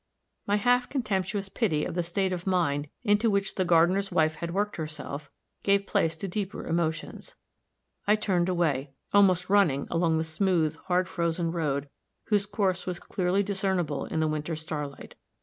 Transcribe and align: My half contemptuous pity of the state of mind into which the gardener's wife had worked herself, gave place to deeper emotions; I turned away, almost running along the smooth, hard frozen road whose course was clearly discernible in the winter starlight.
My 0.47 0.55
half 0.55 0.89
contemptuous 0.89 1.47
pity 1.47 1.85
of 1.85 1.93
the 1.93 2.01
state 2.01 2.33
of 2.33 2.47
mind 2.47 2.89
into 3.03 3.29
which 3.29 3.53
the 3.53 3.63
gardener's 3.63 4.11
wife 4.11 4.33
had 4.37 4.49
worked 4.51 4.77
herself, 4.77 5.29
gave 5.61 5.85
place 5.85 6.17
to 6.17 6.27
deeper 6.27 6.65
emotions; 6.65 7.35
I 8.07 8.15
turned 8.15 8.49
away, 8.49 8.95
almost 9.13 9.47
running 9.47 9.87
along 9.91 10.17
the 10.17 10.23
smooth, 10.23 10.75
hard 10.87 11.07
frozen 11.07 11.51
road 11.51 11.87
whose 12.29 12.47
course 12.47 12.87
was 12.87 12.99
clearly 12.99 13.43
discernible 13.43 14.05
in 14.05 14.21
the 14.21 14.27
winter 14.27 14.55
starlight. 14.55 15.13